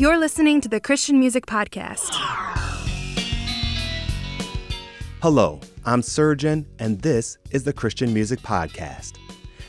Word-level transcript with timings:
You're 0.00 0.16
listening 0.16 0.62
to 0.62 0.68
the 0.70 0.80
Christian 0.80 1.20
Music 1.20 1.44
Podcast. 1.44 2.08
Hello, 5.20 5.60
I'm 5.84 6.00
Surgeon, 6.00 6.66
and 6.78 6.98
this 7.02 7.36
is 7.50 7.64
the 7.64 7.74
Christian 7.74 8.14
Music 8.14 8.40
Podcast. 8.40 9.18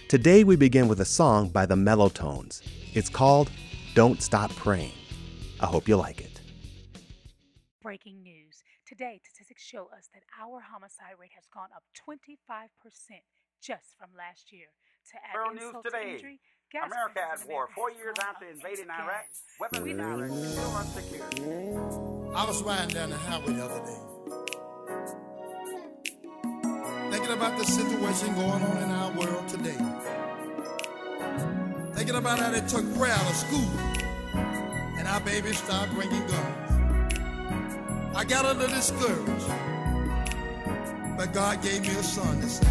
Today 0.08 0.46
we 0.46 0.55
begin 0.55 0.88
with 0.88 1.02
a 1.02 1.05
song 1.05 1.50
by 1.50 1.66
the 1.66 1.76
Mellowtones. 1.76 2.62
It's 2.94 3.09
called 3.09 3.52
Don't 3.94 4.22
Stop 4.22 4.55
Praying. 4.55 4.94
I 5.59 5.66
hope 5.66 5.90
you 5.90 5.98
like 5.98 6.22
it. 6.22 6.40
Breaking 7.82 8.23
news. 8.23 8.63
Today, 8.88 9.20
statistics 9.22 9.63
show 9.63 9.90
us 9.94 10.08
that 10.13 10.23
our 10.41 10.62
homicide 10.62 11.20
rate 11.20 11.32
has 11.36 11.44
gone 11.54 11.72
up 11.76 11.84
25% 12.09 12.70
just 13.62 13.98
from 14.00 14.12
last 14.18 14.54
year. 14.54 14.68
To 15.12 15.18
add 15.18 15.36
World 15.36 15.58
insult 15.58 15.86
to 15.91 16.09
injury, 16.09 16.40
Gas 16.71 16.85
America 16.88 17.20
at 17.20 17.49
war. 17.49 17.67
Four 17.75 17.91
years 17.91 18.16
after 18.23 18.45
invading 18.45 18.89
Iraq, 18.89 19.27
weapons 19.59 19.88
in 19.88 19.99
Iraq 19.99 20.30
still 20.30 20.71
unsecure. 20.71 22.34
I 22.34 22.45
was 22.45 22.63
riding 22.63 22.95
down 22.95 23.09
the 23.09 23.17
highway 23.17 23.53
the 23.53 23.66
other 23.66 23.81
day, 23.85 23.99
thinking 27.11 27.34
about 27.34 27.57
the 27.57 27.66
situation 27.66 28.34
going 28.35 28.63
on 28.63 28.77
in 28.84 28.89
our 28.89 29.11
world 29.11 29.49
today. 29.49 29.75
Thinking 31.94 32.16
about 32.16 32.39
how 32.39 32.52
they 32.52 32.61
took 32.61 32.85
prayer 32.95 33.11
out 33.11 33.30
of 33.30 33.35
school 33.35 33.69
and 34.97 35.09
our 35.09 35.19
babies 35.19 35.58
stopped 35.58 35.94
bringing 35.94 36.25
guns. 36.25 38.16
I 38.16 38.23
got 38.23 38.45
a 38.45 38.53
little 38.53 38.73
discouraged, 38.73 39.47
but 41.17 41.33
God 41.33 41.61
gave 41.61 41.81
me 41.81 41.89
a 41.89 42.03
son 42.03 42.39
to 42.39 42.49
say. 42.49 42.67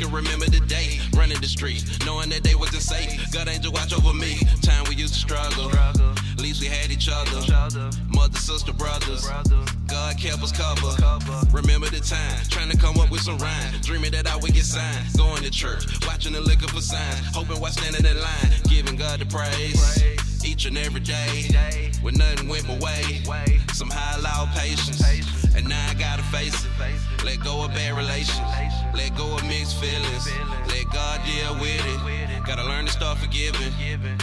Can 0.00 0.12
remember 0.12 0.46
the 0.46 0.60
day, 0.60 0.98
running 1.14 1.38
the 1.40 1.46
streets, 1.46 1.84
knowing 2.06 2.30
that 2.30 2.42
they 2.42 2.54
wasn't 2.54 2.82
safe. 2.82 3.20
God 3.32 3.48
angel 3.48 3.70
watch 3.72 3.92
over 3.92 4.14
me. 4.14 4.38
Time 4.62 4.84
we 4.88 4.94
used 4.94 5.12
to 5.12 5.20
struggle. 5.20 5.70
At 5.76 6.40
least 6.40 6.62
we 6.62 6.68
had 6.68 6.90
each 6.90 7.10
other. 7.12 7.40
Mother, 8.08 8.38
sister, 8.38 8.72
brothers. 8.72 9.28
God 9.86 10.16
kept 10.16 10.42
us 10.42 10.52
covered. 10.52 10.96
Remember 11.52 11.88
the 11.90 12.00
time, 12.00 12.40
trying 12.48 12.70
to 12.70 12.78
come 12.78 12.98
up 12.98 13.10
with 13.10 13.20
some 13.20 13.36
rhyme. 13.38 13.74
Dreaming 13.82 14.12
that 14.12 14.26
I 14.26 14.36
would 14.36 14.54
get 14.54 14.64
signed. 14.64 15.06
Going 15.18 15.42
to 15.42 15.50
church, 15.50 15.84
watching 16.06 16.32
the 16.32 16.40
liquor 16.40 16.68
for 16.68 16.80
signs. 16.80 17.20
Hoping 17.34 17.60
while 17.60 17.72
standing 17.72 18.06
in 18.06 18.16
line, 18.16 18.50
giving 18.70 18.96
God 18.96 19.20
the 19.20 19.26
praise. 19.26 20.02
Each 20.42 20.64
and 20.64 20.78
every 20.78 21.00
day, 21.00 21.92
when 22.00 22.14
nothing 22.14 22.48
went 22.48 22.66
my 22.66 22.78
way. 22.78 23.20
Some 23.74 23.90
high 23.90 24.18
loud 24.18 24.48
patience, 24.56 25.02
and 25.60 25.68
now 25.68 25.86
I 25.90 25.94
gotta 25.94 26.22
face 26.24 26.64
it. 26.64 27.24
Let 27.24 27.40
go 27.40 27.64
of 27.64 27.70
bad 27.72 27.96
relations, 27.96 28.48
let 28.94 29.14
go 29.16 29.34
of 29.36 29.44
mixed 29.44 29.76
feelings. 29.76 30.26
Let 30.68 30.86
God 30.92 31.20
deal 31.24 31.54
with 31.60 31.84
it. 31.84 32.46
Gotta 32.46 32.64
learn 32.64 32.86
to 32.86 32.92
start 32.92 33.18
forgiving 33.18 33.72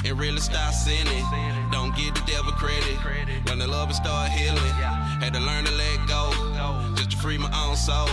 and 0.03 0.19
really 0.19 0.39
start 0.39 0.73
sinning. 0.73 1.23
Don't 1.71 1.95
give 1.95 2.13
the 2.15 2.23
devil 2.25 2.51
credit. 2.53 2.97
Learn 3.45 3.59
to 3.59 3.67
love 3.67 3.87
and 3.89 3.95
start 3.95 4.31
healing. 4.31 4.73
Had 5.21 5.33
to 5.33 5.39
learn 5.39 5.65
to 5.65 5.71
let 5.73 6.07
go 6.07 6.21
just 6.95 7.11
to 7.11 7.17
free 7.17 7.37
my 7.37 7.51
own 7.63 7.75
soul. 7.75 8.07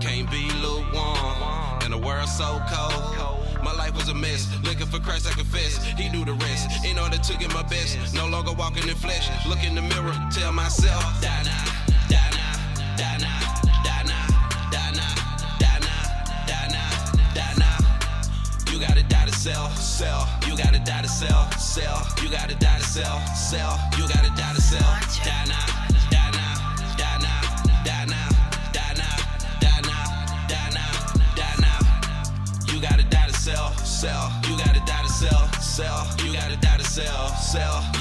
Can't 0.00 0.30
be 0.30 0.48
lukewarm 0.62 1.82
in 1.84 1.92
a 1.92 1.98
world 1.98 2.28
so 2.28 2.62
cold. 2.70 3.64
My 3.64 3.74
life 3.74 3.94
was 3.94 4.08
a 4.08 4.14
mess. 4.14 4.48
Looking 4.62 4.86
for 4.86 5.00
Christ, 5.00 5.26
I 5.26 5.32
confess. 5.32 5.84
He 5.98 6.08
knew 6.08 6.24
the 6.24 6.34
rest. 6.34 6.84
In 6.84 6.98
order 6.98 7.18
to 7.18 7.36
get 7.36 7.52
my 7.52 7.64
best. 7.64 8.14
No 8.14 8.26
longer 8.28 8.52
walking 8.52 8.88
in 8.88 8.94
flesh. 8.94 9.28
Look 9.46 9.62
in 9.64 9.74
the 9.74 9.82
mirror, 9.82 10.14
tell 10.30 10.52
myself, 10.52 11.02
die 11.20 11.42
now, 11.44 11.69
sell. 20.00 20.26
You 20.48 20.56
gotta 20.56 20.78
die 20.78 21.02
to 21.02 21.08
sell, 21.08 21.50
sell. 21.58 22.00
You 22.22 22.30
gotta 22.30 22.54
die 22.54 22.78
to 22.78 22.84
sell, 22.84 23.20
sell. 23.36 23.78
You 23.98 24.08
gotta 24.08 24.30
die 24.34 24.54
to 24.54 24.60
sell. 24.62 24.80
Die 25.24 25.44
now. 25.46 25.66
You 32.72 32.80
gotta 32.80 33.04
die 33.10 33.26
to 33.26 33.34
sell, 33.34 33.76
sell. 33.76 34.32
You 34.48 34.56
gotta 34.56 34.80
die 34.86 35.02
to 35.02 35.08
sell, 35.08 35.52
sell. 35.60 36.06
You 36.24 36.32
gotta 36.32 36.56
die 36.56 36.78
to 36.78 36.84
sell, 36.84 37.28
sell 37.52 37.99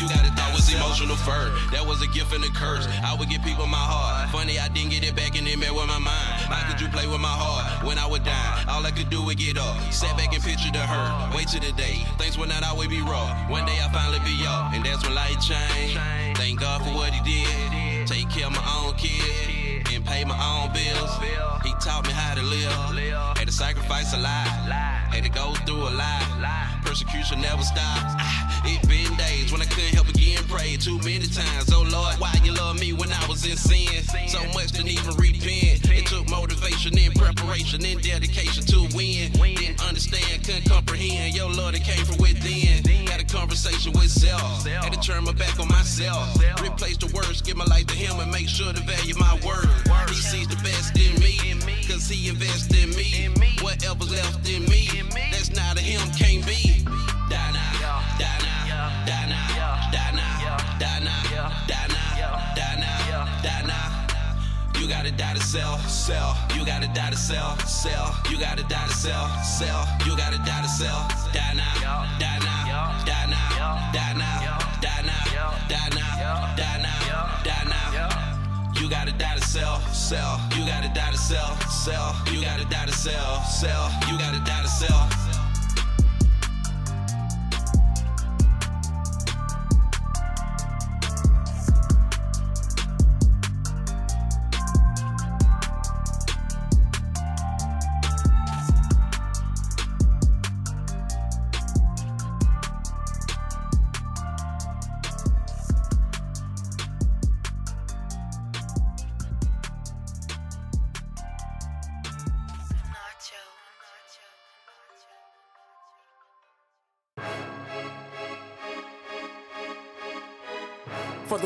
emotional 0.99 1.15
first. 1.15 1.71
That 1.71 1.85
was 1.85 2.01
a 2.01 2.07
gift 2.07 2.33
and 2.33 2.43
a 2.43 2.49
curse. 2.49 2.87
I 3.03 3.15
would 3.15 3.29
give 3.29 3.41
people 3.43 3.67
my 3.67 3.77
heart. 3.77 4.29
Funny, 4.31 4.59
I 4.59 4.67
didn't 4.67 4.91
get 4.91 5.03
it 5.03 5.15
back 5.15 5.37
and 5.37 5.47
it 5.47 5.57
met 5.57 5.73
with 5.73 5.87
my 5.87 5.99
mind. 5.99 6.51
How 6.51 6.69
could 6.69 6.81
you 6.81 6.87
play 6.89 7.07
with 7.07 7.21
my 7.21 7.31
heart 7.31 7.85
when 7.87 7.97
I 7.97 8.05
would 8.05 8.23
die? 8.23 8.65
All 8.67 8.85
I 8.85 8.91
could 8.91 9.09
do 9.09 9.23
was 9.23 9.35
get 9.35 9.57
up, 9.57 9.79
sat 9.91 10.17
back 10.17 10.33
and 10.33 10.43
picture 10.43 10.71
the 10.71 10.79
hurt. 10.79 11.35
Wait 11.35 11.47
till 11.47 11.61
the 11.61 11.71
day, 11.73 12.03
things 12.17 12.37
will 12.37 12.47
not 12.47 12.63
always 12.63 12.89
be 12.89 13.01
raw. 13.01 13.31
One 13.47 13.65
day 13.65 13.79
I 13.79 13.87
finally 13.91 14.19
be 14.27 14.43
up, 14.45 14.73
and 14.73 14.83
that's 14.83 15.03
when 15.03 15.15
life 15.15 15.39
changed. 15.39 15.97
Thank 16.37 16.59
God 16.59 16.81
for 16.83 16.91
what 16.91 17.11
He 17.13 17.21
did. 17.23 18.07
Take 18.07 18.29
care 18.29 18.47
of 18.47 18.53
my 18.53 18.65
own 18.83 18.95
kid 18.95 19.87
and 19.93 20.05
pay 20.05 20.23
my 20.25 20.35
own 20.35 20.73
bills. 20.73 21.11
He 21.63 21.71
taught 21.79 22.05
me 22.07 22.13
how 22.13 22.35
to 22.35 22.43
live. 22.43 22.71
Had 23.37 23.47
to 23.47 23.53
sacrifice 23.53 24.13
a 24.13 24.19
lot. 24.19 24.47
Had 25.13 25.23
to 25.23 25.29
go 25.29 25.53
through 25.65 25.87
a 25.87 25.93
lot. 25.95 26.27
Persecution 26.83 27.39
never 27.41 27.61
stops. 27.61 28.17
Ah, 28.17 28.58
It 28.65 28.81
been 28.87 29.15
days 29.17 29.51
when 29.51 29.61
I 29.61 29.65
couldn't 29.65 29.93
help 29.93 30.07
but 30.07 30.15
get 30.15 30.47
prayed 30.47 30.81
too 30.81 30.97
many 30.99 31.27
times. 31.27 31.71
Oh 31.71 31.81
Lord, 31.81 32.15
why 32.19 32.33
you 32.43 32.53
love 32.53 32.79
me 32.79 32.93
when 32.93 33.11
I 33.11 33.27
was 33.27 33.45
in 33.45 33.57
sin? 33.57 34.03
So 34.27 34.43
much 34.53 34.71
didn't 34.71 34.89
even 34.89 35.15
repent. 35.15 35.89
It 35.89 36.05
took 36.05 36.29
motivation 36.29 36.97
and 36.97 37.13
preparation 37.15 37.83
and 37.85 38.01
dedication 38.01 38.63
to 38.65 38.87
win. 38.95 39.31
Didn't 39.31 39.83
understand, 39.87 40.43
couldn't 40.43 40.69
comprehend. 40.69 41.35
Yo, 41.35 41.47
Lord, 41.47 41.75
it 41.75 41.83
came 41.83 42.05
from 42.05 42.17
within. 42.17 42.83
Had 43.07 43.21
a 43.21 43.23
conversation 43.23 43.91
with 43.93 44.09
self. 44.09 44.65
Had 44.65 44.93
to 44.93 44.99
turn 44.99 45.23
my 45.23 45.33
back 45.33 45.59
on 45.59 45.67
myself. 45.67 46.35
Replace 46.61 46.97
the 46.97 47.07
words, 47.13 47.41
give 47.41 47.57
my 47.57 47.65
life 47.65 47.87
to 47.87 47.95
Him 47.95 48.19
and 48.19 48.31
make 48.31 48.47
sure 48.47 48.73
to 48.73 48.81
value 48.81 49.15
my 49.17 49.33
word. 49.45 49.69
He 50.09 50.15
sees 50.15 50.47
the 50.47 50.57
best 50.57 50.97
in 50.97 51.19
me, 51.19 51.37
cause 51.87 52.07
He 52.07 52.29
invests 52.29 52.73
in 52.75 52.89
me. 52.91 53.29
Whatever's 53.61 54.11
left 54.11 54.49
in 54.49 54.65
me, 54.65 54.89
that's 55.31 55.51
not 55.55 55.77
a 55.77 55.81
Him, 55.81 56.01
can't 56.11 56.45
be. 56.45 56.78
Gotta 65.09 65.23
die 65.23 65.33
to 65.33 65.41
sell, 65.41 65.77
sell. 65.79 66.37
You 66.55 66.65
gotta 66.65 66.87
die 66.87 67.09
to 67.09 67.17
sell, 67.17 67.57
sell. 67.59 68.15
You 68.29 68.39
gotta 68.39 68.63
die 68.63 68.85
to 68.85 68.93
sell, 68.93 69.27
sell. 69.43 69.87
You 70.05 70.15
gotta 70.15 70.37
die 70.39 70.61
to 70.61 70.67
sell. 70.67 71.07
Die 71.33 71.53
now, 71.55 72.05
die 72.19 72.39
now, 72.39 73.05
die 73.05 73.25
now, 73.25 73.91
die 73.91 74.13
now, 74.13 74.57
die 74.81 75.01
now, 75.01 75.53
die 75.67 75.89
now, 75.95 76.55
die 76.55 76.81
now, 76.81 77.43
die 77.43 77.63
now. 77.65 78.81
You 78.81 78.89
gotta 78.89 79.11
die 79.11 79.35
to 79.35 79.41
sell, 79.41 79.79
self. 79.91 80.41
You 80.55 80.65
gotta 80.65 80.89
die 80.93 81.11
to 81.11 81.17
self, 81.17 81.71
self. 81.71 82.15
You 82.31 82.41
gotta 82.41 82.65
die 82.65 82.85
to 82.85 82.91
self, 82.91 83.45
self. 83.47 83.91
You 84.09 84.17
gotta 84.17 84.39
die 84.39 84.61
to 84.61 84.67
self. 84.67 85.28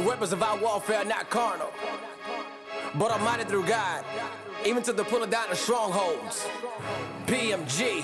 Weapons 0.03 0.33
of 0.33 0.43
our 0.43 0.57
warfare 0.57 0.99
are 0.99 1.05
not 1.05 1.29
carnal, 1.29 1.71
but 2.95 3.11
are 3.11 3.19
mighty 3.19 3.43
through 3.45 3.65
God, 3.65 4.03
even 4.65 4.83
to 4.83 4.93
the 4.93 5.03
pulling 5.03 5.29
down 5.29 5.49
of 5.51 5.57
strongholds. 5.57 6.45
PMG, 7.25 8.03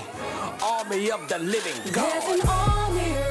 Army 0.63 1.11
of 1.11 1.27
the 1.27 1.39
Living 1.39 1.73
There's 1.83 1.95
God. 1.95 2.39
an 2.39 2.47
army 2.47 3.28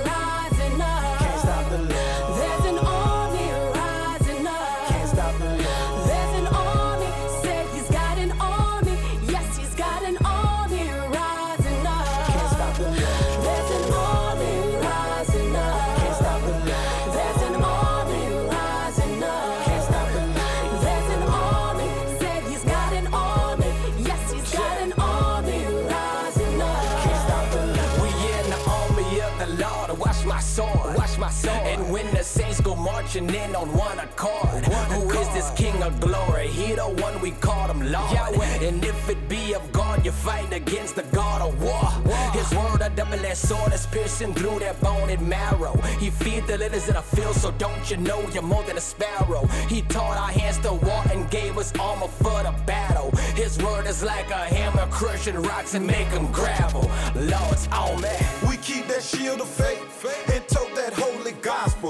marching 32.98 33.32
in 33.32 33.54
on 33.54 33.68
one 33.76 33.96
accord, 34.00 34.64
who 34.92 35.08
is 35.20 35.28
this 35.28 35.48
King 35.52 35.80
of 35.84 36.00
glory? 36.00 36.48
He 36.48 36.74
the 36.74 36.82
one 36.82 37.20
we 37.20 37.30
call 37.30 37.68
him 37.68 37.92
Lord. 37.92 38.34
And 38.60 38.84
if 38.84 39.08
it 39.08 39.28
be 39.28 39.54
of 39.54 39.70
God, 39.70 40.04
you're 40.04 40.12
fighting 40.12 40.54
against 40.54 40.96
the 40.96 41.04
God 41.20 41.40
of 41.40 41.62
war. 41.62 41.88
His 42.32 42.50
word, 42.52 42.80
a 42.80 42.90
double-edged 42.90 43.36
sword, 43.36 43.72
is 43.72 43.86
piercing 43.86 44.34
through 44.34 44.58
their 44.58 44.74
bone 44.74 45.10
and 45.10 45.28
marrow. 45.28 45.76
He 46.00 46.10
feed 46.10 46.48
the 46.48 46.58
lilies 46.58 46.88
of 46.88 46.94
the 46.94 47.02
field, 47.02 47.36
so 47.36 47.52
don't 47.52 47.88
you 47.88 47.98
know 47.98 48.20
you're 48.32 48.42
more 48.42 48.64
than 48.64 48.76
a 48.76 48.80
sparrow? 48.80 49.46
He 49.68 49.82
taught 49.82 50.18
our 50.18 50.32
hands 50.32 50.58
to 50.64 50.72
war 50.72 51.02
and 51.12 51.30
gave 51.30 51.56
us 51.56 51.72
armor 51.78 52.08
for 52.08 52.42
the 52.42 52.54
battle. 52.66 53.12
His 53.36 53.62
word 53.62 53.86
is 53.86 54.02
like 54.02 54.28
a 54.30 54.42
hammer, 54.56 54.86
crushing 54.90 55.36
rocks 55.36 55.74
and 55.74 55.86
make 55.86 56.10
them 56.10 56.26
gravel. 56.32 56.90
Lord's 57.14 57.68
on 57.68 58.00
me. 58.00 58.16
We 58.48 58.56
keep 58.56 58.88
that 58.88 59.04
shield 59.04 59.40
of 59.40 59.48
faith 59.48 59.77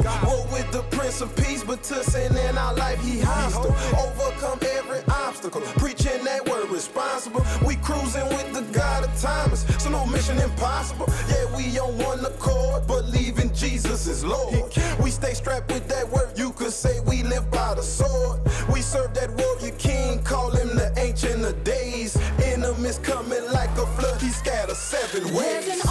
gospel. 0.02 0.28
War 0.28 0.46
with 0.52 0.70
the 0.72 0.82
Prince 0.96 1.20
of 1.20 1.34
Peace, 1.36 1.64
but 1.64 1.82
to 1.84 2.02
sin 2.04 2.36
in 2.36 2.58
our 2.58 2.74
life, 2.74 3.00
he 3.02 3.20
hostile. 3.20 3.74
Overcome 3.98 4.60
every 4.76 5.00
obstacle, 5.12 5.60
preaching 5.82 6.24
that 6.24 6.48
word 6.48 6.68
responsible. 6.70 7.44
We 7.66 7.76
cruising 7.76 8.28
with 8.28 8.52
the 8.52 8.62
God 8.72 9.04
of 9.04 9.20
Thomas, 9.20 9.64
so 9.82 9.90
no 9.90 10.06
mission 10.06 10.38
impossible. 10.38 11.06
Yeah, 11.28 11.56
we 11.56 11.78
on 11.78 11.96
one 11.98 12.24
accord, 12.24 12.86
believing 12.86 13.52
Jesus 13.54 14.06
is 14.06 14.24
Lord. 14.24 14.72
We 15.00 15.10
stay 15.10 15.34
strapped 15.34 15.72
with 15.72 15.88
that 15.88 16.08
word, 16.08 16.38
you 16.38 16.52
could 16.52 16.72
say 16.72 17.00
we 17.00 17.22
live 17.22 17.50
by 17.50 17.74
the 17.74 17.82
sword. 17.82 18.40
We 18.72 18.82
serve 18.82 19.14
that 19.14 19.30
warrior 19.30 19.74
king, 19.76 20.22
call 20.22 20.50
him 20.50 20.68
the 20.76 20.92
ancient 20.96 21.44
of 21.44 21.64
days. 21.64 22.16
In 22.44 22.58
enemies 22.64 22.98
coming 22.98 23.44
like 23.52 23.70
a 23.70 23.86
flood. 23.86 24.20
He 24.20 24.28
scattered 24.28 24.76
seven 24.76 25.34
ways. 25.34 25.82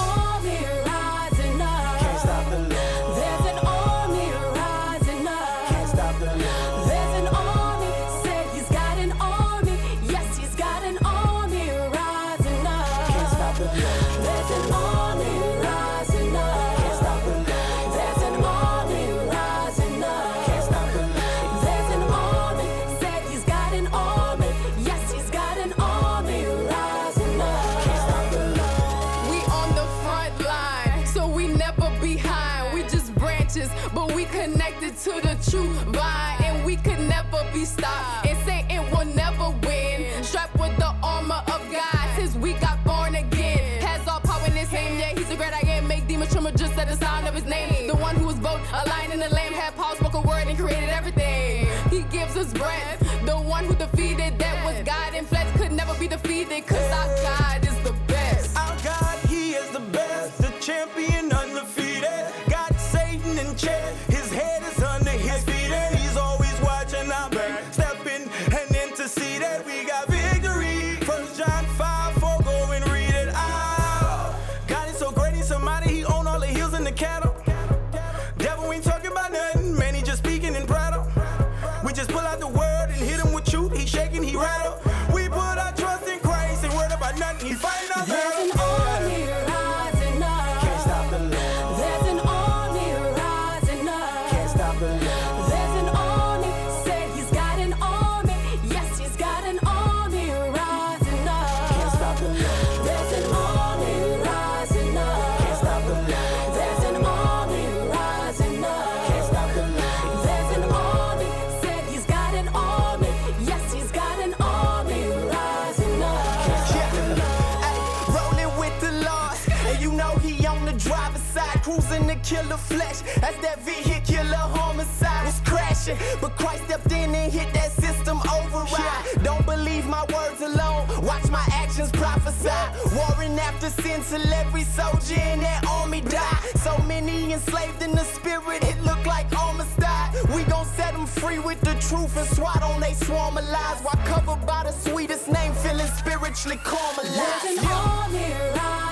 But 126.22 126.36
Christ 126.38 126.66
stepped 126.66 126.92
in 126.92 127.14
and 127.14 127.32
hit 127.32 127.54
that 127.54 127.72
system 127.72 128.20
override. 128.36 129.24
Don't 129.24 129.46
believe 129.46 129.86
my 129.88 130.04
words 130.14 130.42
alone, 130.42 130.88
watch 131.06 131.30
my 131.30 131.46
actions 131.52 131.92
prophesy. 131.92 132.50
Warring 132.96 133.38
after 133.40 133.70
sin 133.82 134.02
till 134.10 134.34
every 134.34 134.64
soldier 134.64 135.22
in 135.34 135.40
that 135.42 135.66
army 135.68 136.02
die. 136.02 136.40
So 136.56 136.78
many 136.84 137.32
enslaved 137.32 137.82
in 137.82 137.92
the 137.92 138.04
spirit, 138.04 138.64
it 138.64 138.82
look 138.84 139.06
like 139.06 139.28
almost 139.38 139.78
died. 139.78 140.14
We 140.36 140.44
gon' 140.44 140.66
set 140.66 140.94
them 140.94 141.06
free 141.06 141.40
with 141.40 141.62
the 141.62 141.76
truth 141.88 142.16
and 142.18 142.28
swat 142.30 142.62
on 142.64 142.82
they 142.82 142.94
swarm 142.94 143.38
of 143.38 143.48
lies 143.50 143.80
while 143.82 144.02
covered 144.06 144.46
by 144.46 144.64
the 144.64 144.72
sweetest 144.72 145.28
name, 145.28 145.54
feeling 145.54 145.88
spiritually 145.88 146.58
caramelized. 146.58 147.44
There's 147.44 147.66
army 147.66 148.34
rising 148.56 148.87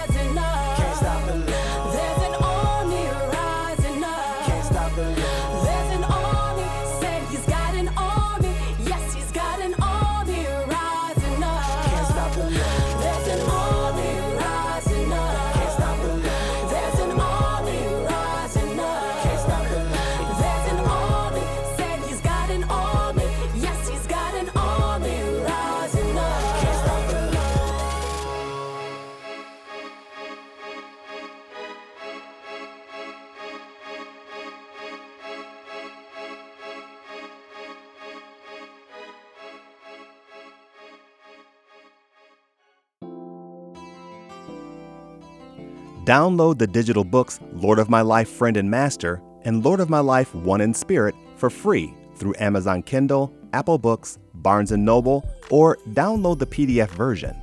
Download 46.06 46.60
the 46.60 46.68
digital 46.68 47.04
books 47.04 47.40
Lord 47.52 47.80
of 47.80 47.90
My 47.90 48.02
Life, 48.02 48.30
Friend 48.30 48.56
and 48.58 48.70
Master 48.70 49.24
and 49.44 49.66
Lord 49.66 49.80
of 49.80 49.90
My 49.90 50.02
Life, 50.02 50.36
One 50.36 50.62
in 50.62 50.72
Spirit 50.72 51.16
for 51.36 51.50
free 51.50 51.96
through 52.16 52.36
Amazon 52.38 52.84
Kindle, 52.84 53.34
Apple 53.54 53.80
Books, 53.80 54.20
Barnes 54.36 54.72
& 54.72 54.78
Noble, 54.78 55.28
or 55.50 55.78
download 55.90 56.38
the 56.38 56.46
PDF 56.46 56.90
version. 56.90 57.36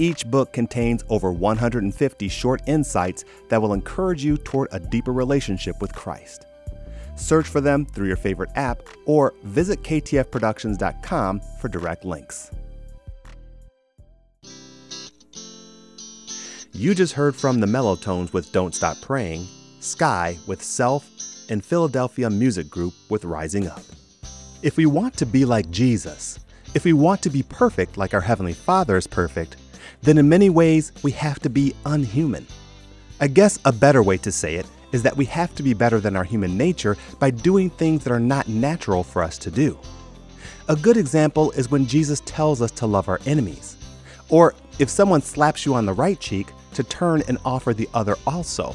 Each 0.00 0.26
book 0.26 0.52
contains 0.52 1.04
over 1.08 1.30
150 1.30 2.28
short 2.28 2.62
insights 2.66 3.24
that 3.48 3.62
will 3.62 3.72
encourage 3.72 4.24
you 4.24 4.38
toward 4.38 4.68
a 4.72 4.80
deeper 4.80 5.12
relationship 5.12 5.80
with 5.80 5.94
Christ. 5.94 6.46
Search 7.14 7.46
for 7.46 7.60
them 7.60 7.86
through 7.86 8.08
your 8.08 8.16
favorite 8.16 8.50
app 8.56 8.82
or 9.06 9.34
visit 9.44 9.82
ktfproductions.com 9.84 11.40
for 11.60 11.68
direct 11.68 12.04
links. 12.04 12.50
You 16.78 16.94
just 16.94 17.14
heard 17.14 17.34
from 17.34 17.58
the 17.58 17.66
Mellowtones 17.66 18.32
with 18.32 18.52
Don't 18.52 18.72
Stop 18.72 19.00
Praying, 19.00 19.48
Sky 19.80 20.38
with 20.46 20.62
Self, 20.62 21.10
and 21.50 21.64
Philadelphia 21.64 22.30
Music 22.30 22.70
Group 22.70 22.94
with 23.08 23.24
Rising 23.24 23.66
Up. 23.66 23.82
If 24.62 24.76
we 24.76 24.86
want 24.86 25.16
to 25.16 25.26
be 25.26 25.44
like 25.44 25.68
Jesus, 25.72 26.38
if 26.76 26.84
we 26.84 26.92
want 26.92 27.20
to 27.22 27.30
be 27.30 27.42
perfect 27.42 27.98
like 27.98 28.14
our 28.14 28.20
Heavenly 28.20 28.52
Father 28.52 28.96
is 28.96 29.08
perfect, 29.08 29.56
then 30.02 30.18
in 30.18 30.28
many 30.28 30.50
ways 30.50 30.92
we 31.02 31.10
have 31.10 31.40
to 31.40 31.50
be 31.50 31.74
unhuman. 31.84 32.46
I 33.20 33.26
guess 33.26 33.58
a 33.64 33.72
better 33.72 34.04
way 34.04 34.16
to 34.18 34.30
say 34.30 34.54
it 34.54 34.66
is 34.92 35.02
that 35.02 35.16
we 35.16 35.24
have 35.24 35.56
to 35.56 35.64
be 35.64 35.74
better 35.74 35.98
than 35.98 36.14
our 36.14 36.22
human 36.22 36.56
nature 36.56 36.96
by 37.18 37.32
doing 37.32 37.70
things 37.70 38.04
that 38.04 38.12
are 38.12 38.20
not 38.20 38.46
natural 38.46 39.02
for 39.02 39.24
us 39.24 39.36
to 39.38 39.50
do. 39.50 39.76
A 40.68 40.76
good 40.76 40.96
example 40.96 41.50
is 41.52 41.72
when 41.72 41.86
Jesus 41.88 42.22
tells 42.24 42.62
us 42.62 42.70
to 42.70 42.86
love 42.86 43.08
our 43.08 43.18
enemies. 43.26 43.76
Or 44.28 44.54
if 44.78 44.88
someone 44.88 45.22
slaps 45.22 45.66
you 45.66 45.74
on 45.74 45.84
the 45.84 45.92
right 45.92 46.20
cheek, 46.20 46.46
to 46.78 46.84
turn 46.84 47.24
and 47.26 47.38
offer 47.44 47.74
the 47.74 47.88
other 47.92 48.16
also. 48.24 48.74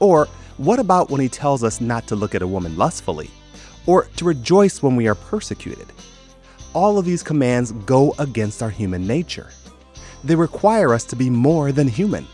Or 0.00 0.28
what 0.58 0.78
about 0.78 1.08
when 1.08 1.22
he 1.22 1.30
tells 1.30 1.64
us 1.64 1.80
not 1.80 2.06
to 2.08 2.14
look 2.14 2.34
at 2.34 2.42
a 2.42 2.46
woman 2.46 2.76
lustfully? 2.76 3.30
Or 3.86 4.04
to 4.16 4.26
rejoice 4.26 4.82
when 4.82 4.96
we 4.96 5.08
are 5.08 5.14
persecuted? 5.14 5.86
All 6.74 6.98
of 6.98 7.06
these 7.06 7.22
commands 7.22 7.72
go 7.72 8.14
against 8.18 8.62
our 8.62 8.68
human 8.68 9.06
nature. 9.06 9.48
They 10.22 10.34
require 10.34 10.92
us 10.92 11.04
to 11.04 11.16
be 11.16 11.30
more 11.30 11.72
than 11.72 11.88
human. 11.88 12.26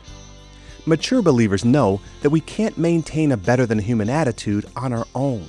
Mature 0.84 1.22
believers 1.22 1.64
know 1.64 2.00
that 2.22 2.30
we 2.30 2.40
can't 2.40 2.76
maintain 2.76 3.30
a 3.30 3.36
better 3.36 3.66
than 3.66 3.78
human 3.78 4.10
attitude 4.10 4.66
on 4.74 4.92
our 4.92 5.06
own. 5.14 5.48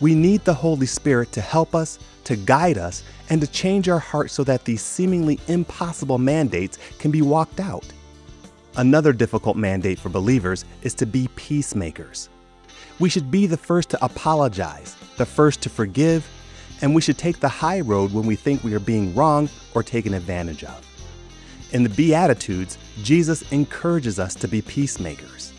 We 0.00 0.14
need 0.14 0.42
the 0.44 0.54
Holy 0.54 0.86
Spirit 0.86 1.32
to 1.32 1.42
help 1.42 1.74
us, 1.74 1.98
to 2.24 2.34
guide 2.34 2.78
us, 2.78 3.02
and 3.28 3.42
to 3.42 3.46
change 3.46 3.90
our 3.90 3.98
hearts 3.98 4.32
so 4.32 4.42
that 4.44 4.64
these 4.64 4.80
seemingly 4.80 5.38
impossible 5.48 6.18
mandates 6.18 6.78
can 6.98 7.10
be 7.10 7.20
walked 7.20 7.60
out. 7.60 7.84
Another 8.78 9.14
difficult 9.14 9.56
mandate 9.56 9.98
for 9.98 10.10
believers 10.10 10.66
is 10.82 10.92
to 10.94 11.06
be 11.06 11.28
peacemakers. 11.34 12.28
We 12.98 13.08
should 13.08 13.30
be 13.30 13.46
the 13.46 13.56
first 13.56 13.88
to 13.90 14.04
apologize, 14.04 14.96
the 15.16 15.24
first 15.24 15.62
to 15.62 15.70
forgive, 15.70 16.28
and 16.82 16.94
we 16.94 17.00
should 17.00 17.16
take 17.16 17.40
the 17.40 17.48
high 17.48 17.80
road 17.80 18.12
when 18.12 18.26
we 18.26 18.36
think 18.36 18.62
we 18.62 18.74
are 18.74 18.78
being 18.78 19.14
wrong 19.14 19.48
or 19.74 19.82
taken 19.82 20.12
advantage 20.12 20.62
of. 20.62 20.86
In 21.72 21.84
the 21.84 21.88
Beatitudes, 21.88 22.76
Jesus 23.02 23.50
encourages 23.50 24.18
us 24.18 24.34
to 24.34 24.46
be 24.46 24.60
peacemakers. 24.60 25.54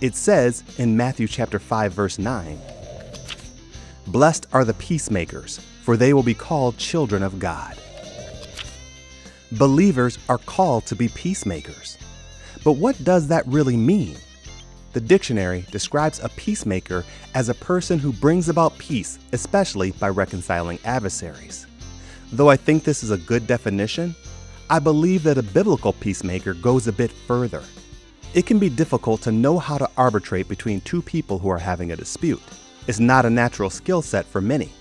It 0.00 0.14
says 0.14 0.64
in 0.78 0.96
Matthew 0.96 1.28
chapter 1.28 1.58
5 1.58 1.92
verse 1.92 2.18
9, 2.18 2.58
Blessed 4.06 4.46
are 4.54 4.64
the 4.64 4.74
peacemakers, 4.74 5.58
for 5.82 5.98
they 5.98 6.14
will 6.14 6.22
be 6.22 6.34
called 6.34 6.78
children 6.78 7.22
of 7.22 7.38
God. 7.38 7.76
Believers 9.52 10.18
are 10.30 10.38
called 10.38 10.86
to 10.86 10.96
be 10.96 11.08
peacemakers. 11.08 11.98
But 12.64 12.72
what 12.72 13.02
does 13.04 13.28
that 13.28 13.46
really 13.46 13.76
mean? 13.76 14.16
The 14.94 15.00
dictionary 15.00 15.66
describes 15.70 16.20
a 16.20 16.28
peacemaker 16.30 17.04
as 17.34 17.48
a 17.48 17.54
person 17.54 17.98
who 17.98 18.12
brings 18.12 18.48
about 18.48 18.78
peace, 18.78 19.18
especially 19.32 19.90
by 19.90 20.08
reconciling 20.08 20.78
adversaries. 20.84 21.66
Though 22.32 22.48
I 22.48 22.56
think 22.56 22.84
this 22.84 23.04
is 23.04 23.10
a 23.10 23.18
good 23.18 23.46
definition, 23.46 24.14
I 24.70 24.78
believe 24.78 25.24
that 25.24 25.36
a 25.36 25.42
biblical 25.42 25.92
peacemaker 25.92 26.54
goes 26.54 26.86
a 26.86 26.92
bit 26.92 27.10
further. 27.10 27.62
It 28.32 28.46
can 28.46 28.58
be 28.58 28.70
difficult 28.70 29.20
to 29.22 29.32
know 29.32 29.58
how 29.58 29.78
to 29.78 29.90
arbitrate 29.96 30.48
between 30.48 30.80
two 30.80 31.02
people 31.02 31.38
who 31.38 31.50
are 31.50 31.58
having 31.58 31.92
a 31.92 31.96
dispute. 31.96 32.42
It's 32.86 32.98
not 32.98 33.26
a 33.26 33.30
natural 33.30 33.70
skill 33.70 34.00
set 34.00 34.24
for 34.24 34.40
many. 34.40 34.72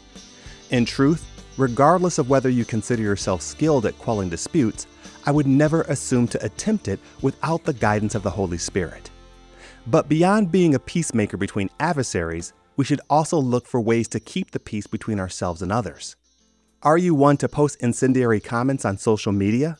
In 0.70 0.86
truth, 0.86 1.26
regardless 1.58 2.18
of 2.18 2.30
whether 2.30 2.50
you 2.50 2.66
consider 2.66 3.02
yourself 3.02 3.42
skilled 3.42 3.86
at 3.86 3.98
quelling 4.00 4.30
disputes, 4.30 4.88
I 5.26 5.32
would 5.32 5.48
never 5.48 5.84
assume 5.84 6.28
to 6.30 6.46
attempt 6.46 6.88
it 6.88 7.00
without 7.22 7.64
the 7.64 7.74
guidance 7.74 8.16
of 8.16 8.24
the 8.24 8.30
Holy 8.30 8.58
Spirit. 8.58 9.10
But 9.88 10.10
beyond 10.10 10.52
being 10.52 10.76
a 10.76 10.80
peacemaker 10.80 11.38
between 11.38 11.70
adversaries, 11.80 12.54
we 12.76 12.86
should 12.86 13.02
also 13.10 13.38
look 13.38 13.68
for 13.68 13.80
ways 13.80 14.08
to 14.10 14.20
keep 14.20 14.52
the 14.52 14.60
peace 14.60 14.88
between 14.88 15.20
ourselves 15.20 15.62
and 15.62 15.72
others. 15.72 16.16
Are 16.82 16.98
you 16.98 17.16
one 17.16 17.38
to 17.38 17.48
post 17.48 17.82
incendiary 17.82 18.40
comments 18.40 18.84
on 18.84 18.98
social 18.98 19.32
media? 19.32 19.78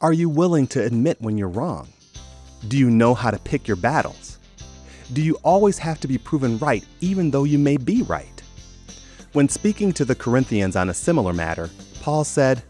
Are 0.00 0.12
you 0.12 0.28
willing 0.28 0.66
to 0.68 0.84
admit 0.84 1.20
when 1.20 1.36
you're 1.36 1.48
wrong? 1.48 1.88
Do 2.66 2.76
you 2.76 2.90
know 2.90 3.14
how 3.14 3.30
to 3.30 3.38
pick 3.38 3.68
your 3.68 3.76
battles? 3.76 4.38
Do 5.12 5.22
you 5.22 5.36
always 5.42 5.78
have 5.78 6.00
to 6.00 6.08
be 6.08 6.18
proven 6.18 6.58
right 6.58 6.84
even 7.00 7.30
though 7.30 7.44
you 7.44 7.58
may 7.58 7.76
be 7.76 8.02
right? 8.02 8.37
When 9.38 9.48
speaking 9.48 9.92
to 9.92 10.04
the 10.04 10.16
Corinthians 10.16 10.74
on 10.74 10.88
a 10.90 10.92
similar 10.92 11.32
matter, 11.32 11.70
Paul 12.00 12.24
said, 12.24 12.60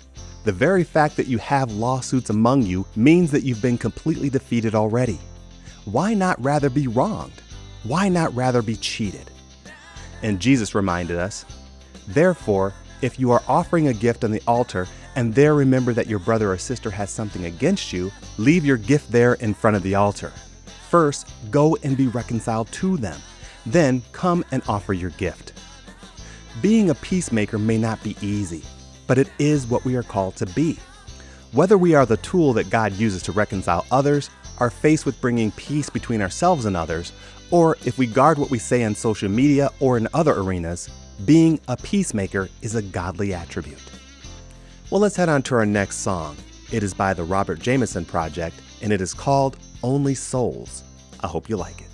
The 0.45 0.53
very 0.53 0.85
fact 0.85 1.17
that 1.17 1.27
you 1.27 1.39
have 1.39 1.73
lawsuits 1.73 2.29
among 2.29 2.61
you 2.61 2.85
means 2.95 3.31
that 3.31 3.43
you've 3.43 3.63
been 3.63 3.79
completely 3.79 4.29
defeated 4.29 4.75
already. 4.75 5.19
Why 5.87 6.13
not 6.13 6.39
rather 6.45 6.69
be 6.69 6.87
wronged? 6.87 7.41
Why 7.85 8.11
not 8.11 8.35
rather 8.35 8.61
be 8.61 8.77
cheated? 8.77 9.31
And 10.23 10.41
Jesus 10.41 10.75
reminded 10.75 11.17
us, 11.17 11.47
Therefore, 12.07 12.75
if 13.01 13.19
you 13.19 13.31
are 13.31 13.43
offering 13.49 13.89
a 13.89 13.95
gift 13.95 14.23
on 14.23 14.31
the 14.31 14.43
altar 14.47 14.87
and 15.17 15.35
there 15.35 15.55
remember 15.55 15.95
that 15.95 16.07
your 16.07 16.19
brother 16.19 16.53
or 16.53 16.59
sister 16.59 16.91
has 16.91 17.09
something 17.09 17.47
against 17.47 17.95
you, 17.95 18.13
leave 18.37 18.67
your 18.67 18.77
gift 18.77 19.11
there 19.11 19.33
in 19.37 19.55
front 19.55 19.75
of 19.75 19.83
the 19.83 19.95
altar. 19.95 20.35
First, 20.91 21.33
go 21.51 21.79
and 21.83 21.97
be 21.97 22.09
reconciled 22.09 22.71
to 22.73 22.99
them. 22.99 23.19
Then 23.65 24.03
come 24.13 24.45
and 24.51 24.63
offer 24.69 24.93
your 24.93 25.13
gift. 25.13 25.58
Being 26.63 26.91
a 26.91 26.95
peacemaker 26.95 27.59
may 27.59 27.79
not 27.79 28.03
be 28.03 28.17
easy, 28.21 28.65
but 29.07 29.19
it 29.19 29.31
is 29.39 29.67
what 29.67 29.85
we 29.85 29.97
are 29.97 30.03
called 30.03 30.37
to 30.37 30.47
be. 30.47 30.79
Whether 31.53 31.79
we 31.79 31.95
are 31.95 32.05
the 32.05 32.17
tool 32.19 32.53
that 32.55 32.71
God 32.71 32.93
uses 32.93 33.23
to 33.23 33.33
reconcile 33.33 33.87
others, 33.91 34.29
are 34.59 34.71
faced 34.71 35.07
with 35.07 35.21
bringing 35.21 35.51
peace 35.53 35.89
between 35.89 36.21
ourselves 36.21 36.65
and 36.65 36.77
others, 36.77 37.13
or 37.51 37.77
if 37.85 37.97
we 37.97 38.07
guard 38.07 38.39
what 38.39 38.51
we 38.51 38.59
say 38.59 38.85
on 38.85 38.95
social 38.95 39.29
media 39.29 39.71
or 39.81 39.97
in 39.97 40.09
other 40.13 40.35
arenas, 40.35 40.91
being 41.25 41.61
a 41.69 41.77
peacemaker 41.77 42.49
is 42.63 42.75
a 42.75 42.83
godly 42.83 43.33
attribute. 43.33 43.79
Well, 44.91 45.01
let's 45.01 45.17
head 45.17 45.29
on 45.29 45.43
to 45.43 45.55
our 45.55 45.67
next 45.67 45.99
song. 45.99 46.37
It 46.73 46.83
is 46.83 46.93
by 46.93 47.15
the 47.15 47.25
Robert 47.25 47.61
Jamason 47.61 48.07
Project, 48.07 48.57
and 48.83 48.93
it 48.93 49.01
is 49.01 49.15
called 49.15 49.57
Only 49.83 50.15
Souls. 50.15 50.85
I 51.21 51.27
hope 51.27 51.49
you 51.49 51.57
like 51.57 51.81
it. 51.81 51.88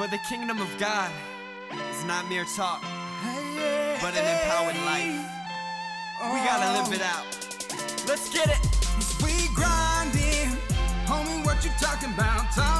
For 0.00 0.08
the 0.08 0.16
kingdom 0.16 0.62
of 0.62 0.78
God 0.78 1.12
is 1.90 2.04
not 2.06 2.26
mere 2.30 2.46
talk, 2.56 2.80
but 4.00 4.16
an 4.16 4.24
empowered 4.24 4.80
life. 4.88 5.28
We 6.32 6.38
gotta 6.40 6.72
live 6.80 6.90
it 6.94 7.02
out. 7.02 7.26
Let's 8.08 8.32
get 8.32 8.48
it. 8.48 8.60
We 9.22 9.54
grinding, 9.54 10.56
homie. 11.04 11.44
What 11.44 11.62
you 11.62 11.70
talking 11.78 12.14
about? 12.14 12.50
Talk, 12.52 12.79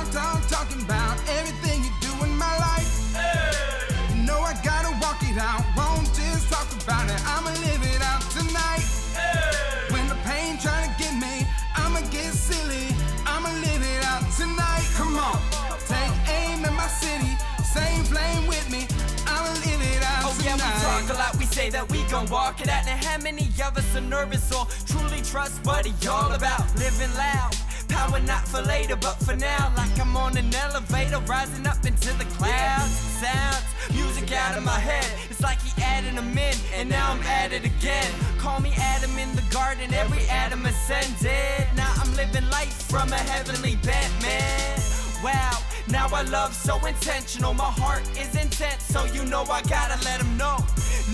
Same 17.75 18.05
flame 18.05 18.47
with 18.47 18.67
me. 18.71 18.87
I'ma 19.27 19.53
live 19.65 19.81
it 19.83 20.03
out 20.03 20.25
Oh 20.25 20.35
tonight. 20.39 20.45
yeah, 20.45 20.55
we 20.57 21.07
talk 21.07 21.17
a 21.17 21.19
lot, 21.19 21.37
we 21.39 21.45
say 21.47 21.71
that 21.71 21.91
we 21.91 22.03
gon' 22.05 22.27
walk 22.27 22.61
it 22.61 22.69
out. 22.69 22.85
Now 22.87 22.97
how 22.97 23.19
many 23.19 23.47
of 23.65 23.77
us 23.77 23.97
are 23.97 24.01
nervous 24.01 24.51
or 24.53 24.67
truly 24.87 25.23
trust 25.23 25.65
what 25.65 25.87
he 25.87 25.93
all 26.09 26.33
about? 26.33 26.65
Living 26.77 27.13
loud, 27.15 27.51
power 27.89 28.21
not 28.21 28.47
for 28.49 28.61
later, 28.63 28.97
but 28.97 29.17
for 29.23 29.37
now. 29.37 29.73
Like 29.77 29.99
I'm 30.01 30.17
on 30.17 30.37
an 30.37 30.53
elevator, 30.55 31.21
rising 31.21 31.67
up 31.67 31.85
into 31.87 32.13
the 32.19 32.25
clouds. 32.37 32.91
Sounds, 33.23 33.65
music 33.95 34.33
out 34.33 34.57
of 34.57 34.65
my 34.65 34.79
head. 34.81 35.07
It's 35.31 35.41
like 35.43 35.61
he 35.63 35.71
added 35.83 36.17
them 36.17 36.37
in, 36.37 36.55
and 36.75 36.89
now 36.89 37.13
I'm 37.13 37.23
at 37.23 37.53
it 37.53 37.65
again. 37.65 38.11
Call 38.39 38.61
me 38.61 38.73
Adam 38.77 39.17
in 39.19 39.35
the 39.37 39.45
garden, 39.53 39.93
every 39.95 40.27
atom 40.29 40.65
ascended. 40.67 41.69
Now 41.77 41.93
I'm 41.97 42.11
living 42.17 42.49
life 42.51 42.73
from 42.91 43.13
a 43.13 43.19
heavenly 43.31 43.77
bent, 43.77 44.13
man. 44.23 44.81
Wow, 45.23 45.59
now 45.89 46.09
I 46.13 46.23
love 46.23 46.55
so 46.55 46.85
intentional. 46.87 47.55
My 47.55 47.73
heart 47.83 48.03
is 48.19 48.35
intense, 48.35 48.83
so 48.85 49.05
you 49.07 49.25
know 49.25 49.43
I 49.43 49.63
gotta 49.63 50.03
let 50.05 50.21
him 50.21 50.37
know. 50.37 50.59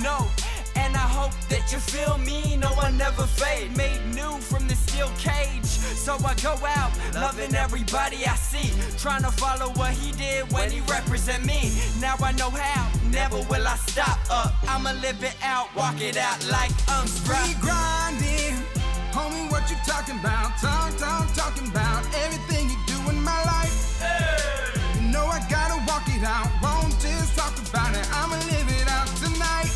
No, 0.02 0.26
and 0.76 0.94
I 0.94 1.08
hope 1.18 1.32
that 1.48 1.72
you 1.72 1.78
feel 1.78 2.18
me. 2.18 2.56
No, 2.56 2.68
I 2.80 2.90
never 2.90 3.26
fade. 3.26 3.76
Made 3.76 4.00
new 4.14 4.38
from 4.40 4.68
the 4.68 4.74
steel 4.74 5.10
cage. 5.18 5.64
So 6.06 6.14
I 6.24 6.34
go 6.34 6.54
out, 6.64 6.92
loving 7.14 7.54
everybody 7.54 8.26
I 8.26 8.36
see. 8.36 8.70
Trying 8.98 9.22
to 9.22 9.32
follow 9.32 9.70
what 9.72 9.92
he 9.92 10.12
did 10.12 10.52
when 10.52 10.70
he 10.70 10.80
represent 10.80 11.44
me. 11.44 11.72
Now 12.00 12.16
I 12.22 12.32
know 12.32 12.50
how, 12.50 12.90
never 13.10 13.38
will 13.50 13.66
I 13.66 13.76
stop 13.76 14.18
up. 14.30 14.54
I'ma 14.68 14.92
live 15.02 15.22
it 15.22 15.36
out, 15.42 15.74
walk 15.74 16.00
it 16.00 16.16
out 16.16 16.38
like 16.48 16.72
I'm 16.88 17.06
We 17.26 17.54
grinding, 17.60 18.56
homie. 19.12 19.50
What 19.50 19.68
you 19.70 19.76
talking 19.86 20.18
about? 20.20 20.56
Talk, 20.58 20.96
talk, 20.98 21.32
talking 21.34 21.68
about 21.68 22.04
everything 22.24 22.70
you 22.70 22.76
do 22.86 23.10
in 23.10 23.22
my 23.22 23.42
life. 23.44 23.65
You 26.26 26.32
I 26.32 26.42
gotta 26.42 26.58
walk 26.62 26.62
it 26.62 26.66
out. 26.66 26.82
Won't 26.82 27.00
just 27.00 27.36
talk 27.36 27.54
about 27.68 27.94
it. 27.94 28.06
I'ma 28.12 28.36
live 28.36 28.68
it 28.68 28.88
out 28.88 29.06
tonight. 29.22 29.70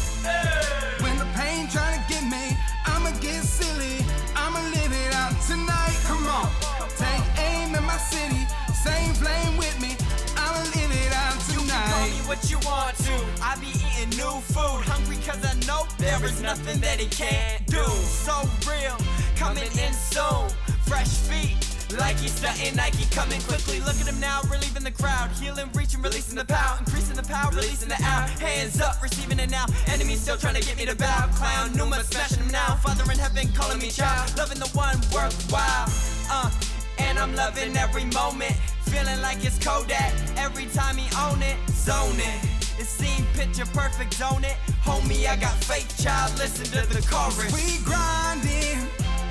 When 1.00 1.16
the 1.18 1.26
pain 1.34 1.68
trying 1.68 2.02
to 2.02 2.08
get 2.08 2.24
me, 2.24 2.56
I'ma 2.86 3.10
get 3.20 3.44
silly. 3.44 4.04
I'ma 4.34 4.60
live 4.70 4.92
it 4.92 5.14
out 5.14 5.34
tonight. 5.46 5.98
Come 6.04 6.26
on, 6.26 6.50
take 6.96 7.22
aim 7.38 7.74
at 7.74 7.82
my 7.84 7.96
city. 7.98 8.46
Same 8.74 9.14
flame 9.14 9.56
with 9.58 9.80
me. 9.80 9.96
I'ma 10.36 10.62
live 10.74 10.90
it 10.90 11.12
out 11.12 11.38
Call 11.70 12.06
me 12.08 12.18
what 12.26 12.50
you 12.50 12.58
want 12.66 12.96
to. 12.98 13.14
I 13.42 13.56
be 13.60 13.70
eating 13.70 14.10
new 14.18 14.40
food, 14.40 14.82
hungry 14.90 15.18
cause 15.26 15.44
I 15.44 15.54
know 15.66 15.86
there 15.98 16.24
is 16.24 16.42
nothing 16.42 16.80
that 16.80 16.98
he 16.98 17.06
can't 17.06 17.64
do. 17.66 17.84
So 17.84 18.48
real, 18.66 18.98
coming 19.36 19.70
in 19.78 19.92
soon. 19.92 20.50
Fresh 20.82 21.14
feet, 21.30 21.56
like 21.98 22.18
he's 22.18 22.32
stunting 22.32 22.76
Nike 22.76 23.06
coming 23.10 23.40
quickly. 23.42 23.80
Look 23.80 23.96
at 24.00 24.06
him 24.06 24.20
now, 24.20 24.42
relieving 24.50 24.84
the 24.84 24.90
crowd. 24.90 25.30
Healing, 25.32 25.70
reaching, 25.74 26.02
releasing 26.02 26.36
the 26.36 26.44
power. 26.44 26.76
Increasing 26.78 27.16
the 27.16 27.22
power, 27.22 27.50
releasing 27.50 27.88
the 27.88 28.00
out. 28.02 28.28
Hands 28.38 28.80
up, 28.80 29.02
receiving 29.02 29.38
it 29.38 29.50
now. 29.50 29.66
Enemies 29.86 30.20
still 30.20 30.36
trying 30.36 30.54
to 30.54 30.62
get 30.62 30.76
me 30.76 30.86
to 30.86 30.96
bow. 30.96 31.28
Clown, 31.34 31.72
Numa 31.76 32.02
smashing 32.04 32.42
him 32.42 32.52
now. 32.52 32.76
Father 32.76 33.10
in 33.10 33.18
heaven 33.18 33.48
calling 33.52 33.78
me 33.78 33.90
child. 33.90 34.36
Loving 34.36 34.58
the 34.58 34.68
one 34.68 34.96
worthwhile. 35.12 35.88
Uh, 36.30 36.50
and 36.98 37.18
I'm 37.18 37.34
loving 37.34 37.76
every 37.76 38.04
moment. 38.06 38.54
Feeling 38.90 39.20
like 39.22 39.44
it's 39.44 39.58
Kodak 39.58 40.12
every 40.36 40.66
time 40.66 40.96
he 40.96 41.06
own 41.16 41.40
it, 41.42 41.56
zone 41.70 42.18
it. 42.18 42.50
It 42.80 42.86
seemed 42.86 43.26
picture 43.34 43.66
perfect, 43.66 44.18
don't 44.18 44.42
it? 44.42 44.56
Homie, 44.82 45.28
I 45.28 45.36
got 45.36 45.52
faith, 45.64 46.02
child. 46.02 46.32
Listen 46.38 46.64
to 46.64 46.88
the 46.88 47.02
chorus. 47.06 47.52
We 47.52 47.84
grinding, 47.84 48.59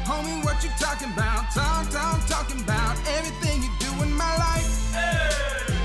homie. 0.09 0.43
What 0.43 0.63
you 0.63 0.71
talking 0.79 1.11
about? 1.13 1.51
Talk, 1.53 1.89
talk, 1.91 2.25
talking 2.25 2.61
about 2.61 2.97
everything 3.17 3.61
you 3.61 3.71
do 3.77 3.91
in 4.01 4.11
my 4.11 4.33
life. 4.47 4.69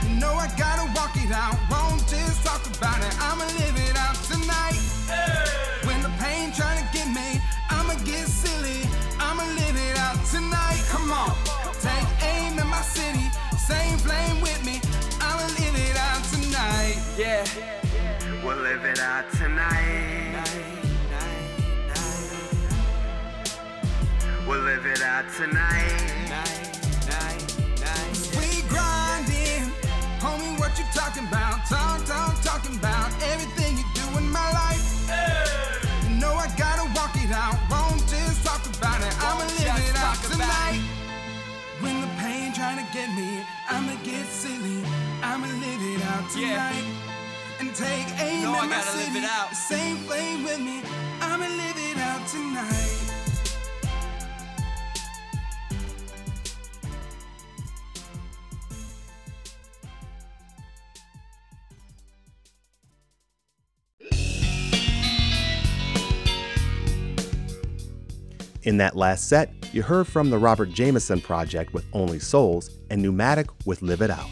You 0.04 0.16
know 0.16 0.32
I 0.32 0.48
gotta 0.56 0.87
walk 0.96 1.14
it 1.24 1.30
out. 1.30 1.56
Won't 1.70 2.00
just 2.08 2.40
talk 2.48 2.64
about 2.74 3.00
it. 3.04 3.12
I'ma 3.20 3.44
live 3.60 3.76
it 3.88 3.96
out 4.04 4.16
tonight. 4.32 4.80
When 5.87 6.00
the 6.06 6.12
pain 6.24 6.52
trying 6.58 6.80
to 6.80 6.87
get 6.96 7.08
me, 7.20 7.28
I'ma 7.68 7.94
get 8.08 8.26
silly. 8.26 8.80
I'ma 9.20 9.44
live 9.60 9.76
it 9.88 9.96
out 10.06 10.18
tonight. 10.34 10.82
Come 10.88 11.12
on, 11.12 11.32
take 11.84 12.08
aim 12.32 12.58
at 12.58 12.68
my 12.76 12.84
city. 12.96 13.26
Same 13.70 13.96
flame 14.06 14.40
with 14.40 14.60
me. 14.64 14.80
I'ma 15.20 15.46
live 15.60 15.76
it 15.88 15.96
out 16.08 16.22
tonight. 16.32 16.96
Yeah, 17.18 17.44
we'll 18.42 18.62
live 18.68 18.84
it 18.84 19.00
out 19.00 19.30
tonight. 19.32 20.03
We'll 24.54 24.62
live 24.62 24.86
it 24.86 25.02
out 25.02 25.24
tonight. 25.36 25.90
We 28.38 28.62
grinding, 28.70 29.66
homie. 30.22 30.54
What 30.60 30.78
you 30.78 30.84
talking 30.94 31.26
about? 31.26 31.66
Talk, 31.66 32.06
talk, 32.06 32.40
talking 32.40 32.76
about 32.78 33.10
everything 33.34 33.78
you 33.78 33.84
do 33.98 34.06
in 34.16 34.30
my 34.30 34.46
life. 34.54 35.10
You 36.06 36.14
know 36.22 36.34
I 36.34 36.46
gotta 36.56 36.86
walk 36.94 37.16
it 37.18 37.32
out. 37.34 37.58
Won't 37.68 38.06
just 38.06 38.46
talk 38.46 38.62
about 38.78 39.02
it. 39.02 39.10
I'ma 39.26 39.42
live 39.42 39.90
it 39.90 39.96
out 39.98 40.14
talk 40.14 40.22
about 40.22 40.30
tonight. 40.30 40.82
When 41.80 42.00
the 42.00 42.06
pain 42.22 42.52
trying 42.54 42.78
to 42.78 42.86
get 42.94 43.10
me, 43.10 43.42
I'ma 43.68 43.96
get 44.04 44.24
silly. 44.26 44.84
I'ma 45.20 45.48
live 45.48 45.82
it 45.82 46.00
out 46.14 46.30
Yeah. 46.38 46.70
tonight. 46.70 46.94
And 47.58 47.74
take 47.74 48.06
aim 48.22 48.42
know 48.44 48.54
I 48.54 48.62
at 48.62 48.70
my 48.70 48.76
gotta 48.76 48.98
live 48.98 49.06
city. 49.06 49.18
it 49.18 49.24
out. 49.24 49.50
The 49.50 49.56
same 49.56 49.96
flame 50.06 50.44
with 50.44 50.60
me. 50.60 50.80
I'ma 51.20 51.42
live 51.42 51.76
it 51.90 51.98
out 51.98 52.22
tonight. 52.28 53.03
In 68.64 68.79
that 68.79 68.96
last 68.96 69.29
set, 69.29 69.53
you 69.74 69.83
heard 69.83 70.07
from 70.07 70.31
the 70.31 70.38
Robert 70.38 70.70
Jamason 70.70 71.22
Project 71.22 71.74
with 71.74 71.85
Only 71.92 72.18
Souls 72.18 72.70
and 72.88 73.05
Numatik 73.05 73.50
with 73.66 73.83
Live 73.83 74.00
It 74.00 74.11
Out. 74.11 74.31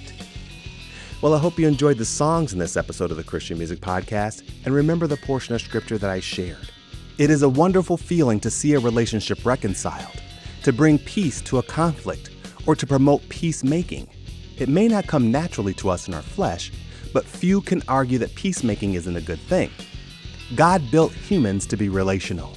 Well, 1.20 1.34
I 1.34 1.38
hope 1.38 1.58
you 1.58 1.68
enjoyed 1.68 1.98
the 1.98 2.06
songs 2.06 2.54
in 2.54 2.58
this 2.58 2.78
episode 2.78 3.10
of 3.10 3.18
the 3.18 3.24
Christian 3.24 3.58
Music 3.58 3.80
Podcast 3.80 4.42
and 4.64 4.74
remember 4.74 5.06
the 5.06 5.18
portion 5.18 5.54
of 5.54 5.60
scripture 5.60 5.98
that 5.98 6.08
I 6.08 6.20
shared. 6.20 6.70
It 7.18 7.28
is 7.28 7.42
a 7.42 7.48
wonderful 7.48 7.98
feeling 7.98 8.40
to 8.40 8.50
see 8.50 8.72
a 8.72 8.80
relationship 8.80 9.44
reconciled, 9.44 10.22
to 10.62 10.72
bring 10.72 10.98
peace 10.98 11.42
to 11.42 11.58
a 11.58 11.62
conflict, 11.62 12.30
or 12.66 12.74
to 12.74 12.86
promote 12.86 13.28
peacemaking. 13.28 14.08
It 14.56 14.70
may 14.70 14.88
not 14.88 15.08
come 15.08 15.30
naturally 15.30 15.74
to 15.74 15.90
us 15.90 16.08
in 16.08 16.14
our 16.14 16.22
flesh, 16.22 16.72
but 17.12 17.26
few 17.26 17.60
can 17.60 17.82
argue 17.86 18.16
that 18.16 18.34
peacemaking 18.34 18.94
isn't 18.94 19.14
a 19.14 19.20
good 19.20 19.40
thing. 19.40 19.70
God 20.54 20.90
built 20.90 21.12
humans 21.12 21.66
to 21.66 21.76
be 21.76 21.90
relational. 21.90 22.56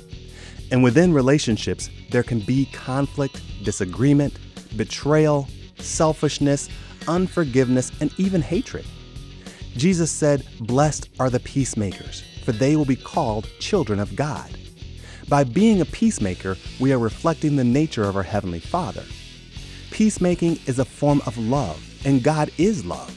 And 0.76 0.84
within 0.84 1.14
relationships, 1.14 1.90
there 2.10 2.22
can 2.22 2.42
be 2.42 2.66
conflict, 2.66 3.42
disagreement, 3.64 4.34
betrayal, 4.76 5.48
selfishness, 5.78 6.68
unforgiveness, 7.08 7.94
and 8.02 8.14
even 8.18 8.42
hatred. 8.42 8.86
Jesus 9.78 10.12
said, 10.12 10.46
Blessed 10.60 11.12
are 11.18 11.30
the 11.30 11.40
peacemakers, 11.40 12.26
for 12.44 12.52
they 12.52 12.76
will 12.76 12.84
be 12.84 12.98
called 12.98 13.50
children 13.58 14.02
of 14.02 14.18
God. 14.18 14.52
By 15.30 15.46
being 15.46 15.80
a 15.80 15.86
peacemaker, 15.86 16.58
we 16.82 16.92
are 16.92 17.00
reflecting 17.00 17.56
the 17.56 17.64
nature 17.64 18.04
of 18.04 18.18
our 18.18 18.24
Heavenly 18.24 18.60
Father. 18.60 19.06
Peacemaking 19.92 20.60
is 20.66 20.80
a 20.80 20.84
form 20.84 21.22
of 21.26 21.38
love, 21.38 21.82
and 22.04 22.22
God 22.22 22.52
is 22.58 22.84
love. 22.84 23.16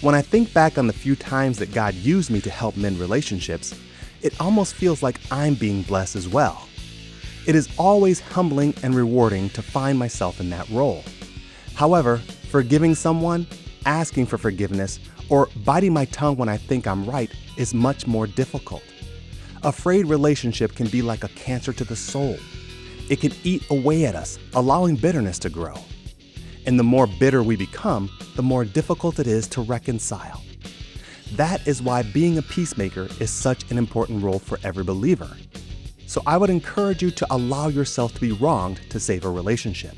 When 0.00 0.14
I 0.14 0.22
think 0.22 0.54
back 0.54 0.78
on 0.78 0.86
the 0.86 0.94
few 0.94 1.14
times 1.14 1.58
that 1.58 1.74
God 1.74 1.92
used 1.92 2.30
me 2.30 2.40
to 2.40 2.48
help 2.48 2.78
mend 2.78 2.98
relationships, 3.00 3.78
it 4.24 4.40
almost 4.40 4.74
feels 4.74 5.02
like 5.02 5.20
I'm 5.30 5.54
being 5.54 5.82
blessed 5.82 6.16
as 6.16 6.26
well. 6.26 6.66
It 7.46 7.54
is 7.54 7.68
always 7.76 8.20
humbling 8.20 8.74
and 8.82 8.94
rewarding 8.94 9.50
to 9.50 9.60
find 9.60 9.98
myself 9.98 10.40
in 10.40 10.48
that 10.48 10.68
role. 10.70 11.04
However, 11.74 12.16
forgiving 12.50 12.94
someone, 12.94 13.46
asking 13.84 14.26
for 14.26 14.38
forgiveness, 14.38 14.98
or 15.28 15.50
biting 15.64 15.92
my 15.92 16.06
tongue 16.06 16.36
when 16.36 16.48
I 16.48 16.56
think 16.56 16.86
I'm 16.86 17.04
right 17.04 17.30
is 17.58 17.74
much 17.74 18.06
more 18.06 18.26
difficult. 18.26 18.82
A 19.62 19.70
frayed 19.70 20.06
relationship 20.06 20.74
can 20.74 20.86
be 20.86 21.02
like 21.02 21.22
a 21.22 21.28
cancer 21.28 21.74
to 21.74 21.84
the 21.84 21.96
soul. 21.96 22.38
It 23.10 23.20
can 23.20 23.32
eat 23.44 23.68
away 23.70 24.06
at 24.06 24.14
us, 24.14 24.38
allowing 24.54 24.96
bitterness 24.96 25.38
to 25.40 25.50
grow. 25.50 25.74
And 26.64 26.78
the 26.78 26.84
more 26.84 27.06
bitter 27.06 27.42
we 27.42 27.56
become, 27.56 28.10
the 28.36 28.42
more 28.42 28.64
difficult 28.64 29.18
it 29.18 29.26
is 29.26 29.46
to 29.48 29.60
reconcile. 29.60 30.40
That 31.36 31.66
is 31.66 31.82
why 31.82 32.02
being 32.02 32.38
a 32.38 32.42
peacemaker 32.42 33.08
is 33.18 33.28
such 33.28 33.68
an 33.72 33.76
important 33.76 34.22
role 34.22 34.38
for 34.38 34.60
every 34.62 34.84
believer. 34.84 35.36
So 36.06 36.22
I 36.28 36.36
would 36.36 36.48
encourage 36.48 37.02
you 37.02 37.10
to 37.10 37.26
allow 37.30 37.66
yourself 37.66 38.14
to 38.14 38.20
be 38.20 38.30
wronged 38.30 38.80
to 38.90 39.00
save 39.00 39.24
a 39.24 39.30
relationship. 39.30 39.96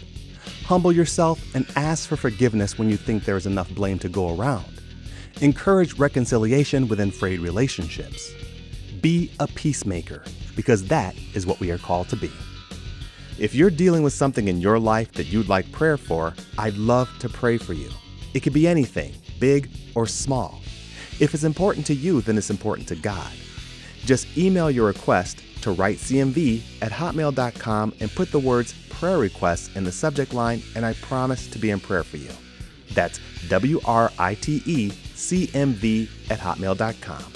Humble 0.64 0.92
yourself 0.92 1.38
and 1.54 1.66
ask 1.76 2.08
for 2.08 2.16
forgiveness 2.16 2.78
when 2.78 2.88
you 2.88 2.96
think 2.96 3.24
there 3.24 3.36
is 3.36 3.44
enough 3.44 3.68
blame 3.74 3.98
to 3.98 4.08
go 4.08 4.34
around. 4.34 4.80
Encourage 5.42 5.98
reconciliation 5.98 6.88
within 6.88 7.10
frayed 7.10 7.40
relationships. 7.40 8.32
Be 9.02 9.30
a 9.38 9.46
peacemaker, 9.46 10.24
because 10.56 10.86
that 10.86 11.14
is 11.34 11.44
what 11.44 11.60
we 11.60 11.70
are 11.70 11.76
called 11.76 12.08
to 12.08 12.16
be. 12.16 12.30
If 13.38 13.54
you're 13.54 13.68
dealing 13.68 14.02
with 14.02 14.14
something 14.14 14.48
in 14.48 14.62
your 14.62 14.78
life 14.78 15.12
that 15.12 15.26
you'd 15.26 15.50
like 15.50 15.70
prayer 15.70 15.98
for, 15.98 16.32
I'd 16.56 16.78
love 16.78 17.10
to 17.18 17.28
pray 17.28 17.58
for 17.58 17.74
you. 17.74 17.90
It 18.32 18.40
could 18.40 18.54
be 18.54 18.66
anything, 18.66 19.12
big 19.38 19.68
or 19.94 20.06
small. 20.06 20.62
If 21.18 21.34
it's 21.34 21.44
important 21.44 21.86
to 21.86 21.94
you, 21.94 22.20
then 22.20 22.36
it's 22.36 22.50
important 22.50 22.88
to 22.88 22.96
God. 22.96 23.32
Just 24.04 24.36
email 24.36 24.70
your 24.70 24.86
request 24.86 25.38
to 25.62 25.74
writecmv 25.74 26.62
at 26.82 26.92
hotmail.com 26.92 27.94
and 28.00 28.10
put 28.10 28.30
the 28.30 28.38
words 28.38 28.74
prayer 28.90 29.18
requests 29.18 29.74
in 29.76 29.84
the 29.84 29.92
subject 29.92 30.32
line, 30.32 30.62
and 30.74 30.84
I 30.84 30.94
promise 30.94 31.48
to 31.48 31.58
be 31.58 31.70
in 31.70 31.80
prayer 31.80 32.04
for 32.04 32.16
you. 32.18 32.30
That's 32.92 33.20
W 33.48 33.80
R 33.84 34.12
I 34.18 34.34
T 34.34 34.62
E 34.64 34.90
C 35.14 35.50
M 35.54 35.72
V 35.72 36.08
at 36.30 36.38
hotmail.com. 36.38 37.32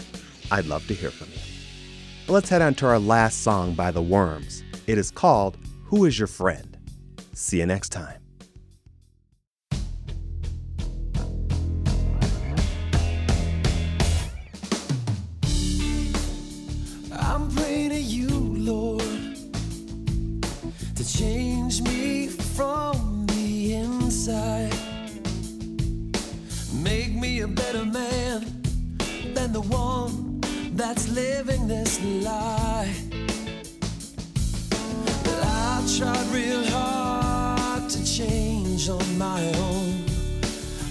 I'd 0.51 0.67
love 0.67 0.87
to 0.89 0.95
hear 0.95 1.11
from 1.11 1.29
you. 1.29 2.33
Let's 2.33 2.49
head 2.49 2.63
on 2.63 2.75
to 2.77 2.87
our 2.87 2.99
last 2.99 3.43
song 3.43 3.75
by 3.75 3.91
The 3.91 4.03
Worms. 4.03 4.63
It 4.87 4.99
is 4.99 5.11
called 5.11 5.59
Who 5.87 6.05
is 6.05 6.19
Your 6.19 6.29
Friend? 6.29 6.77
See 7.33 7.59
you 7.59 7.67
next 7.67 7.91
time. 7.91 8.20
My 39.21 39.53
own, 39.57 40.03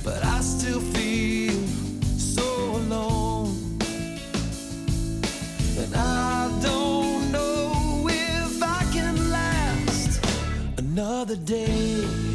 but 0.03 0.23
I 0.23 0.39
still 0.41 0.79
feel 0.93 1.59
so 2.15 2.43
alone. 2.75 3.57
And 5.79 5.95
I 5.95 6.51
don't 6.61 7.31
know 7.31 8.07
if 8.07 8.61
I 8.61 8.83
can 8.93 9.31
last 9.31 10.23
another 10.77 11.37
day. 11.37 12.28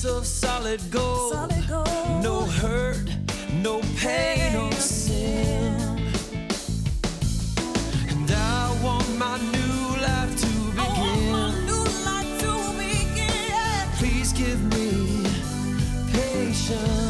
Streets 0.00 0.16
of 0.16 0.26
solid 0.26 0.80
gold, 0.90 1.52
no 2.22 2.40
hurt, 2.40 3.04
no 3.62 3.82
pain 3.98 4.56
or 4.56 4.72
sin. 4.72 6.08
And 8.08 8.30
I 8.30 8.78
want 8.82 9.06
my 9.18 9.36
new 9.36 10.00
life 10.00 10.34
to 10.40 10.46
begin. 12.78 13.88
Please 13.98 14.32
give 14.32 14.62
me 14.74 15.22
patience. 16.12 17.09